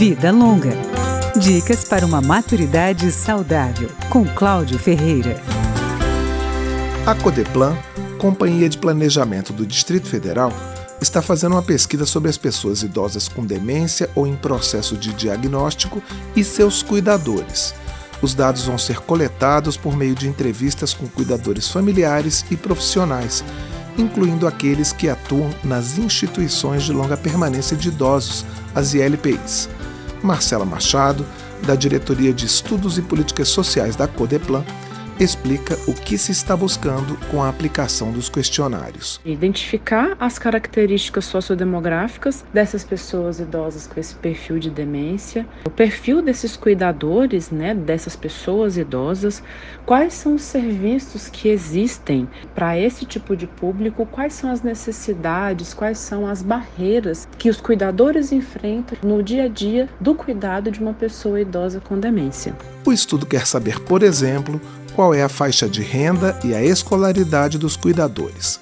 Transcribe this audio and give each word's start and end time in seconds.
Vida 0.00 0.32
Longa. 0.32 0.72
Dicas 1.38 1.84
para 1.84 2.06
uma 2.06 2.22
maturidade 2.22 3.12
saudável, 3.12 3.90
com 4.08 4.24
Cláudio 4.24 4.78
Ferreira. 4.78 5.38
A 7.04 7.14
Codeplan, 7.14 7.76
Companhia 8.18 8.66
de 8.66 8.78
Planejamento 8.78 9.52
do 9.52 9.66
Distrito 9.66 10.08
Federal, 10.08 10.54
está 11.02 11.20
fazendo 11.20 11.52
uma 11.52 11.62
pesquisa 11.62 12.06
sobre 12.06 12.30
as 12.30 12.38
pessoas 12.38 12.82
idosas 12.82 13.28
com 13.28 13.44
demência 13.44 14.08
ou 14.14 14.26
em 14.26 14.34
processo 14.34 14.96
de 14.96 15.12
diagnóstico 15.12 16.02
e 16.34 16.42
seus 16.42 16.82
cuidadores. 16.82 17.74
Os 18.22 18.32
dados 18.32 18.64
vão 18.64 18.78
ser 18.78 19.00
coletados 19.00 19.76
por 19.76 19.94
meio 19.94 20.14
de 20.14 20.26
entrevistas 20.26 20.94
com 20.94 21.06
cuidadores 21.08 21.68
familiares 21.68 22.42
e 22.50 22.56
profissionais, 22.56 23.44
incluindo 23.98 24.46
aqueles 24.46 24.94
que 24.94 25.10
atuam 25.10 25.50
nas 25.62 25.98
instituições 25.98 26.84
de 26.84 26.92
longa 26.94 27.18
permanência 27.18 27.76
de 27.76 27.88
idosos, 27.88 28.46
as 28.74 28.94
ILPIs. 28.94 29.68
Marcela 30.22 30.64
Machado, 30.64 31.26
da 31.66 31.74
Diretoria 31.74 32.32
de 32.32 32.46
Estudos 32.46 32.98
e 32.98 33.02
Políticas 33.02 33.48
Sociais 33.48 33.96
da 33.96 34.06
Codeplan, 34.08 34.64
explica 35.24 35.78
o 35.86 35.92
que 35.92 36.16
se 36.16 36.32
está 36.32 36.56
buscando 36.56 37.14
com 37.30 37.42
a 37.42 37.48
aplicação 37.50 38.10
dos 38.10 38.30
questionários. 38.30 39.20
Identificar 39.22 40.16
as 40.18 40.38
características 40.38 41.26
sociodemográficas 41.26 42.42
dessas 42.54 42.84
pessoas 42.84 43.38
idosas 43.38 43.86
com 43.86 44.00
esse 44.00 44.14
perfil 44.14 44.58
de 44.58 44.70
demência, 44.70 45.46
o 45.66 45.70
perfil 45.70 46.22
desses 46.22 46.56
cuidadores, 46.56 47.50
né, 47.50 47.74
dessas 47.74 48.16
pessoas 48.16 48.78
idosas, 48.78 49.42
quais 49.84 50.14
são 50.14 50.36
os 50.36 50.42
serviços 50.42 51.28
que 51.28 51.48
existem 51.48 52.26
para 52.54 52.78
esse 52.78 53.04
tipo 53.04 53.36
de 53.36 53.46
público, 53.46 54.06
quais 54.06 54.32
são 54.32 54.50
as 54.50 54.62
necessidades, 54.62 55.74
quais 55.74 55.98
são 55.98 56.26
as 56.26 56.42
barreiras 56.42 57.28
que 57.40 57.48
os 57.48 57.58
cuidadores 57.58 58.32
enfrentam 58.32 58.98
no 59.02 59.22
dia 59.22 59.44
a 59.44 59.48
dia 59.48 59.88
do 59.98 60.14
cuidado 60.14 60.70
de 60.70 60.78
uma 60.78 60.92
pessoa 60.92 61.40
idosa 61.40 61.80
com 61.80 61.98
demência. 61.98 62.54
O 62.84 62.92
estudo 62.92 63.24
quer 63.24 63.46
saber, 63.46 63.80
por 63.80 64.02
exemplo, 64.02 64.60
qual 64.94 65.14
é 65.14 65.22
a 65.22 65.28
faixa 65.28 65.66
de 65.66 65.80
renda 65.80 66.38
e 66.44 66.54
a 66.54 66.62
escolaridade 66.62 67.56
dos 67.56 67.78
cuidadores. 67.78 68.60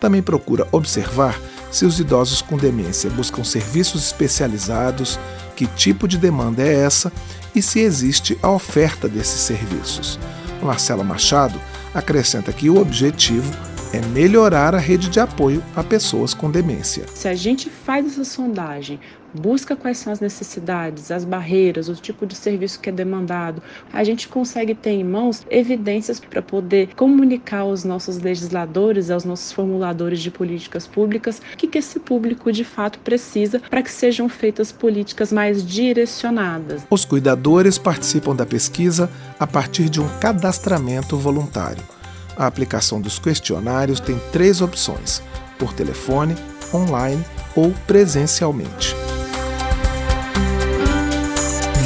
Também 0.00 0.22
procura 0.22 0.66
observar 0.72 1.38
se 1.70 1.84
os 1.84 2.00
idosos 2.00 2.40
com 2.40 2.56
demência 2.56 3.10
buscam 3.10 3.44
serviços 3.44 4.06
especializados, 4.06 5.20
que 5.54 5.66
tipo 5.66 6.08
de 6.08 6.16
demanda 6.16 6.62
é 6.62 6.76
essa 6.76 7.12
e 7.54 7.60
se 7.60 7.80
existe 7.80 8.38
a 8.40 8.50
oferta 8.50 9.06
desses 9.06 9.40
serviços. 9.40 10.18
Marcela 10.62 11.04
Machado 11.04 11.60
acrescenta 11.92 12.54
que 12.54 12.70
o 12.70 12.80
objetivo 12.80 13.52
é 13.94 14.00
melhorar 14.06 14.74
a 14.74 14.78
rede 14.78 15.08
de 15.08 15.20
apoio 15.20 15.62
a 15.76 15.84
pessoas 15.84 16.34
com 16.34 16.50
demência. 16.50 17.06
Se 17.14 17.28
a 17.28 17.34
gente 17.34 17.70
faz 17.70 18.06
essa 18.06 18.24
sondagem, 18.24 18.98
busca 19.32 19.76
quais 19.76 19.98
são 19.98 20.12
as 20.12 20.18
necessidades, 20.18 21.12
as 21.12 21.24
barreiras, 21.24 21.88
o 21.88 21.94
tipo 21.94 22.26
de 22.26 22.34
serviço 22.34 22.80
que 22.80 22.88
é 22.88 22.92
demandado, 22.92 23.62
a 23.92 24.02
gente 24.02 24.26
consegue 24.26 24.74
ter 24.74 24.90
em 24.90 25.04
mãos 25.04 25.46
evidências 25.48 26.18
para 26.18 26.42
poder 26.42 26.94
comunicar 26.96 27.60
aos 27.60 27.84
nossos 27.84 28.18
legisladores, 28.18 29.10
aos 29.10 29.24
nossos 29.24 29.52
formuladores 29.52 30.20
de 30.20 30.30
políticas 30.30 30.88
públicas, 30.88 31.40
o 31.52 31.56
que, 31.56 31.68
que 31.68 31.78
esse 31.78 32.00
público 32.00 32.50
de 32.50 32.64
fato 32.64 32.98
precisa 32.98 33.60
para 33.70 33.82
que 33.82 33.90
sejam 33.90 34.28
feitas 34.28 34.72
políticas 34.72 35.32
mais 35.32 35.64
direcionadas. 35.64 36.82
Os 36.90 37.04
cuidadores 37.04 37.78
participam 37.78 38.34
da 38.34 38.44
pesquisa 38.44 39.08
a 39.38 39.46
partir 39.46 39.88
de 39.88 40.00
um 40.00 40.08
cadastramento 40.18 41.16
voluntário. 41.16 41.93
A 42.36 42.46
aplicação 42.46 43.00
dos 43.00 43.18
questionários 43.18 44.00
tem 44.00 44.20
três 44.32 44.60
opções: 44.60 45.22
por 45.58 45.72
telefone, 45.72 46.36
online 46.72 47.24
ou 47.54 47.72
presencialmente. 47.86 48.94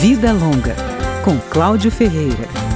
Vida 0.00 0.32
Longa, 0.32 0.76
com 1.24 1.38
Cláudio 1.50 1.90
Ferreira. 1.90 2.67